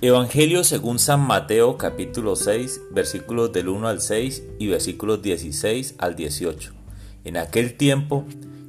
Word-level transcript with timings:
Evangelio 0.00 0.64
según 0.64 0.98
San 0.98 1.20
Mateo 1.20 1.78
capítulo 1.78 2.34
6 2.34 2.80
versículos 2.90 3.52
del 3.52 3.68
1 3.68 3.88
al 3.88 4.00
6 4.00 4.42
y 4.58 4.66
versículos 4.66 5.22
16 5.22 5.94
al 5.98 6.16
18. 6.16 6.72
En 7.24 7.36
aquel 7.36 7.74
tiempo 7.74 8.24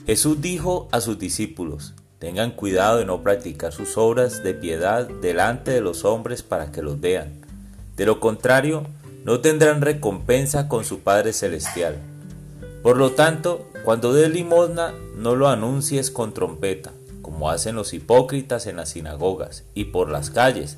Jesús 0.06 0.40
dijo 0.40 0.88
a 0.92 1.02
sus 1.02 1.18
discípulos, 1.18 1.94
tengan 2.20 2.52
cuidado 2.52 3.00
de 3.00 3.06
no 3.06 3.24
practicar 3.24 3.74
sus 3.74 3.98
obras 3.98 4.44
de 4.44 4.54
piedad 4.54 5.10
delante 5.10 5.72
de 5.72 5.82
los 5.82 6.06
hombres 6.06 6.44
para 6.44 6.72
que 6.72 6.84
los 6.84 7.02
vean. 7.02 7.34
De 7.98 8.06
lo 8.06 8.20
contrario, 8.20 8.84
no 9.26 9.40
tendrán 9.42 9.82
recompensa 9.82 10.70
con 10.70 10.86
su 10.86 11.00
Padre 11.00 11.34
Celestial. 11.34 11.98
Por 12.84 12.98
lo 12.98 13.12
tanto, 13.12 13.68
cuando 13.84 14.14
des 14.14 14.30
limosna, 14.30 14.94
no 15.18 15.36
lo 15.36 15.50
anuncies 15.50 16.12
con 16.12 16.34
trompeta, 16.34 16.94
como 17.24 17.50
hacen 17.50 17.76
los 17.76 17.94
hipócritas 17.94 18.68
en 18.68 18.76
las 18.76 18.90
sinagogas 18.90 19.64
y 19.74 19.86
por 19.86 20.10
las 20.10 20.30
calles, 20.30 20.78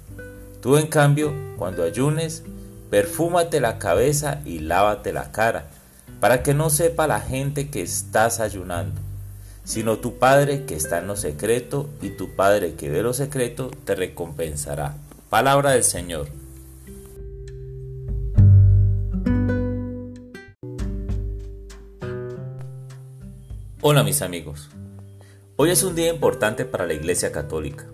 Tú 0.61 0.77
en 0.77 0.85
cambio, 0.85 1.33
cuando 1.57 1.83
ayunes, 1.83 2.43
perfúmate 2.91 3.59
la 3.59 3.79
cabeza 3.79 4.41
y 4.45 4.59
lávate 4.59 5.11
la 5.11 5.31
cara, 5.31 5.71
para 6.19 6.43
que 6.43 6.53
no 6.53 6.69
sepa 6.69 7.07
la 7.07 7.19
gente 7.19 7.71
que 7.71 7.81
estás 7.81 8.39
ayunando, 8.39 9.01
sino 9.63 9.97
tu 9.97 10.19
Padre 10.19 10.65
que 10.65 10.75
está 10.75 10.99
en 10.99 11.07
lo 11.07 11.15
secreto, 11.15 11.89
y 11.99 12.11
tu 12.11 12.35
Padre 12.35 12.75
que 12.75 12.91
ve 12.91 13.01
lo 13.01 13.13
secreto 13.13 13.71
te 13.85 13.95
recompensará. 13.95 14.97
Palabra 15.31 15.71
del 15.71 15.83
Señor. 15.83 16.27
Hola 23.81 24.03
mis 24.03 24.21
amigos. 24.21 24.69
Hoy 25.55 25.71
es 25.71 25.81
un 25.81 25.95
día 25.95 26.13
importante 26.13 26.65
para 26.65 26.85
la 26.85 26.93
Iglesia 26.93 27.31
Católica, 27.31 27.87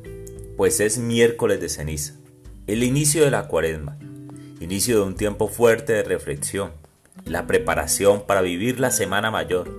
pues 0.58 0.82
es 0.82 0.98
miércoles 0.98 1.62
de 1.62 1.70
ceniza 1.70 2.16
el 2.68 2.84
inicio 2.84 3.23
de 3.23 3.32
la 3.32 3.48
cuaresma, 3.48 3.98
inicio 4.60 4.98
de 4.98 5.04
un 5.04 5.16
tiempo 5.16 5.48
fuerte 5.48 5.94
de 5.94 6.04
reflexión, 6.04 6.73
la 7.23 7.48
preparación 7.48 8.23
para 8.28 8.42
vivir 8.42 8.82
la 8.82 8.92
Semana 8.92 9.32
Mayor, 9.32 9.72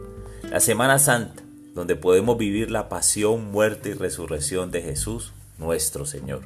la 0.50 0.59
Semana 0.59 0.98
Santa, 0.98 1.43
donde 1.75 1.97
podemos 1.97 2.38
vivir 2.38 2.71
la 2.71 2.88
pasión, 2.88 3.53
muerte 3.53 3.91
y 3.91 3.93
resurrección 3.93 4.71
de 4.71 4.81
Jesús, 4.81 5.34
nuestro 5.59 6.06
Señor. 6.06 6.41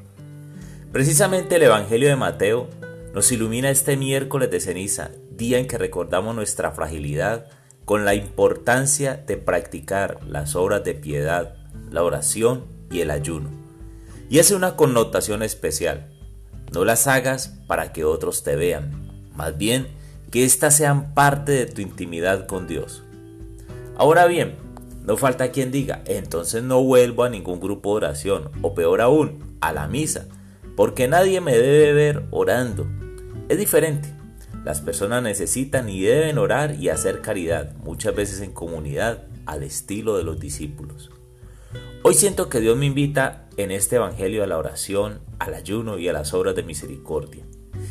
Precisamente 0.91 1.57
el 1.57 1.63
Evangelio 1.63 2.09
de 2.09 2.17
Mateo 2.17 2.69
nos 3.15 3.31
ilumina 3.31 3.71
este 3.71 3.97
miércoles 3.97 4.51
de 4.51 4.59
ceniza, 4.59 5.13
día 5.31 5.61
en 5.61 5.69
que 5.69 5.79
recordamos 5.79 6.35
nuestra 6.35 6.73
fragilidad, 6.73 7.47
con 7.85 8.05
la 8.05 8.17
importancia 8.17 9.15
de 9.15 9.37
practicar 9.37 10.19
las 10.27 10.57
obras 10.57 10.83
de 10.83 10.95
piedad, 10.95 11.55
la 11.89 12.03
oración 12.03 12.65
y 12.91 13.01
el 13.01 13.13
ayuno. 13.13 13.49
Y 14.29 14.41
hace 14.41 14.57
una 14.57 14.75
connotación 14.75 15.45
especial, 15.45 16.09
no 16.73 16.85
las 16.85 17.07
hagas 17.07 17.59
para 17.67 17.93
que 17.93 18.05
otros 18.05 18.43
te 18.43 18.57
vean, 18.57 18.91
más 19.35 19.57
bien 19.57 19.89
que 20.31 20.45
éstas 20.45 20.77
sean 20.77 21.13
parte 21.13 21.53
de 21.53 21.67
tu 21.67 21.83
intimidad 21.83 22.47
con 22.47 22.67
Dios. 22.67 23.03
Ahora 23.97 24.27
bien, 24.27 24.57
no 25.05 25.17
falta 25.17 25.51
quien 25.51 25.71
diga, 25.71 26.03
entonces 26.07 26.63
no 26.63 26.83
vuelvo 26.83 27.25
a 27.25 27.29
ningún 27.29 27.61
grupo 27.61 27.91
de 27.91 28.07
oración, 28.07 28.51
o 28.63 28.75
peor 28.75 29.03
aún, 29.03 29.57
a 29.61 29.73
la 29.73 29.87
misa, 29.89 30.29
porque 30.75 31.07
nadie 31.07 31.41
me 31.41 31.53
debe 31.53 31.93
ver 31.93 32.25
orando. 32.31 32.87
Es 33.49 33.59
diferente. 33.59 34.09
Las 34.65 34.81
personas 34.81 35.23
necesitan 35.23 35.89
y 35.89 36.01
deben 36.01 36.39
orar 36.39 36.77
y 36.77 36.89
hacer 36.89 37.21
caridad, 37.21 37.75
muchas 37.85 38.15
veces 38.15 38.41
en 38.41 38.53
comunidad, 38.53 39.25
al 39.45 39.65
estilo 39.65 40.17
de 40.17 40.23
los 40.23 40.41
discípulos. 40.41 41.11
Hoy 42.03 42.15
siento 42.15 42.49
que 42.49 42.61
Dios 42.61 42.77
me 42.77 42.87
invita 42.87 43.49
en 43.57 43.71
este 43.71 43.97
Evangelio 43.97 44.43
a 44.43 44.47
la 44.47 44.59
oración, 44.59 45.21
al 45.39 45.55
ayuno 45.55 45.99
y 45.99 46.09
a 46.09 46.13
las 46.13 46.35
obras 46.35 46.55
de 46.55 46.63
misericordia. 46.63 47.45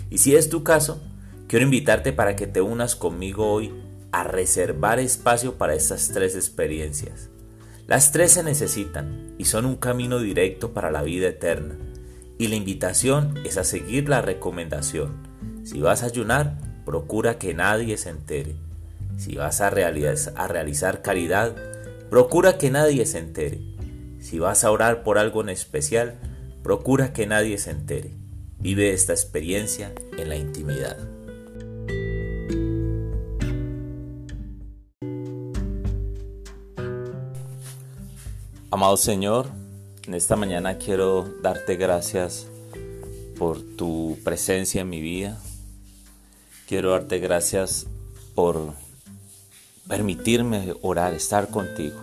Y 0.09 0.17
si 0.17 0.35
es 0.35 0.49
tu 0.49 0.63
caso, 0.63 1.01
quiero 1.47 1.65
invitarte 1.65 2.13
para 2.13 2.35
que 2.35 2.47
te 2.47 2.61
unas 2.61 2.95
conmigo 2.95 3.51
hoy 3.51 3.71
a 4.11 4.23
reservar 4.23 4.99
espacio 4.99 5.55
para 5.55 5.73
estas 5.73 6.09
tres 6.09 6.35
experiencias. 6.35 7.29
Las 7.87 8.11
tres 8.11 8.33
se 8.33 8.43
necesitan 8.43 9.33
y 9.37 9.45
son 9.45 9.65
un 9.65 9.75
camino 9.75 10.19
directo 10.19 10.73
para 10.73 10.91
la 10.91 11.03
vida 11.03 11.27
eterna. 11.27 11.77
Y 12.37 12.47
la 12.47 12.55
invitación 12.55 13.39
es 13.43 13.57
a 13.57 13.63
seguir 13.63 14.09
la 14.09 14.21
recomendación. 14.21 15.27
Si 15.63 15.79
vas 15.79 16.03
a 16.03 16.07
ayunar, 16.07 16.57
procura 16.85 17.37
que 17.37 17.53
nadie 17.53 17.97
se 17.97 18.09
entere. 18.09 18.55
Si 19.17 19.35
vas 19.35 19.61
a, 19.61 19.69
realizar, 19.69 20.33
realizar 20.49 21.01
caridad, 21.01 21.55
procura 22.09 22.57
que 22.57 22.71
nadie 22.71 23.05
se 23.05 23.19
entere. 23.19 23.61
Si 24.21 24.39
vas 24.39 24.63
a 24.63 24.71
orar 24.71 25.03
por 25.03 25.17
algo 25.17 25.41
en 25.41 25.49
especial, 25.49 26.19
procura 26.63 27.11
que 27.11 27.25
nadie 27.25 27.57
se 27.57 27.71
entere. 27.71 28.11
Vive 28.59 28.93
esta 28.93 29.13
experiencia 29.13 29.91
en 30.17 30.29
la 30.29 30.35
intimidad. 30.35 30.97
Amado 38.69 38.95
Señor, 38.95 39.47
en 40.07 40.13
esta 40.13 40.35
mañana 40.35 40.77
quiero 40.77 41.27
darte 41.41 41.75
gracias 41.75 42.47
por 43.37 43.59
tu 43.61 44.17
presencia 44.23 44.81
en 44.81 44.89
mi 44.89 45.01
vida. 45.01 45.41
Quiero 46.67 46.91
darte 46.91 47.17
gracias 47.17 47.87
por 48.35 48.73
permitirme 49.87 50.73
orar, 50.83 51.13
estar 51.15 51.49
contigo. 51.49 51.99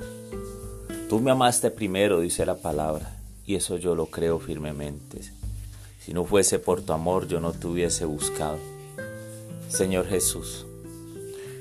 Tú 1.09 1.21
me 1.21 1.31
amaste 1.31 1.71
primero, 1.71 2.21
dice 2.21 2.45
la 2.45 2.59
palabra, 2.59 3.17
y 3.47 3.55
eso 3.55 3.79
yo 3.79 3.95
lo 3.95 4.07
creo 4.07 4.39
firmemente. 4.39 5.23
Si 6.05 6.13
no 6.13 6.27
fuese 6.27 6.59
por 6.59 6.83
tu 6.83 6.93
amor, 6.93 7.27
yo 7.27 7.41
no 7.41 7.53
te 7.53 7.67
hubiese 7.67 8.05
buscado. 8.05 8.59
Señor 9.71 10.07
Jesús. 10.07 10.67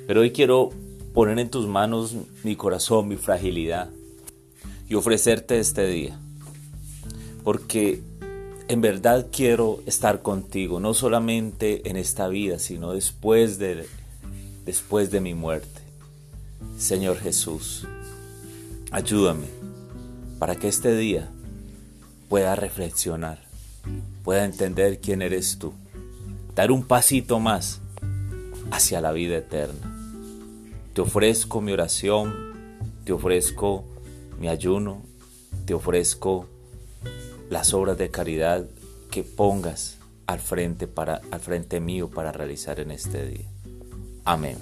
Pero 0.06 0.20
hoy 0.20 0.32
quiero 0.32 0.72
poner 1.14 1.40
en 1.40 1.50
tus 1.50 1.66
manos 1.66 2.14
mi 2.44 2.58
corazón, 2.58 3.08
mi 3.08 3.16
fragilidad, 3.16 3.90
y 4.90 4.96
ofrecerte 4.96 5.60
este 5.60 5.88
día. 5.88 6.20
Porque 7.46 8.02
en 8.68 8.82
verdad 8.82 9.28
quiero 9.32 9.80
estar 9.86 10.22
contigo, 10.22 10.82
no 10.82 10.94
solamente 10.94 11.90
en 11.90 11.96
esta 11.96 12.28
vida, 12.28 12.60
sino 12.60 12.92
después 12.92 13.60
de, 13.60 13.86
después 14.66 15.10
de 15.10 15.22
mi 15.22 15.36
muerte. 15.36 15.82
Señor 16.78 17.18
Jesús, 17.18 17.88
Ayúdame 18.92 19.48
para 20.40 20.56
que 20.56 20.68
este 20.70 20.96
día 20.96 21.30
pueda 22.30 22.56
reflexionar, 22.56 23.40
pueda 24.24 24.46
entender 24.46 25.00
quién 25.00 25.22
eres 25.22 25.60
tú, 25.60 25.74
dar 26.56 26.72
un 26.72 26.84
pasito 26.84 27.40
más 27.40 27.82
hacia 28.72 29.02
la 29.02 29.12
vida 29.12 29.38
eterna. 29.38 29.94
Te 30.94 31.02
ofrezco 31.02 31.60
mi 31.60 31.74
oración, 31.74 32.34
te 33.04 33.12
ofrezco 33.12 33.84
mi 34.40 34.48
ayuno, 34.48 35.02
te 35.66 35.74
ofrezco 35.74 36.48
las 37.50 37.74
obras 37.74 37.98
de 37.98 38.10
caridad 38.10 38.66
que 39.12 39.24
pongas 39.24 39.98
al 40.28 40.40
frente 40.40 40.88
para 40.88 41.22
al 41.32 41.40
frente 41.40 41.80
mío 41.80 42.10
para 42.10 42.32
realizar 42.32 42.80
en 42.80 42.92
este 42.92 43.26
día. 43.26 43.48
Amén. 44.24 44.58